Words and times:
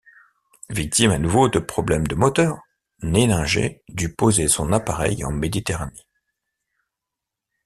Victime 0.71 1.11
à 1.11 1.19
nouveau 1.19 1.47
de 1.47 1.59
problèmes 1.59 2.07
de 2.07 2.15
moteur, 2.15 2.63
Neininger 3.03 3.83
dut 3.87 4.11
poser 4.15 4.47
son 4.47 4.73
appareil 4.73 5.23
en 5.23 5.31
Méditerranée. 5.31 6.07